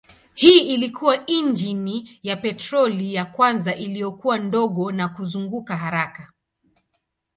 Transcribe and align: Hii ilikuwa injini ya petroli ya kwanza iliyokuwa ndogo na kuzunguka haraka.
Hii 0.33 0.59
ilikuwa 0.59 1.25
injini 1.25 2.19
ya 2.23 2.35
petroli 2.37 3.13
ya 3.13 3.25
kwanza 3.25 3.75
iliyokuwa 3.75 4.37
ndogo 4.37 4.91
na 4.91 5.09
kuzunguka 5.09 5.77
haraka. 5.77 6.31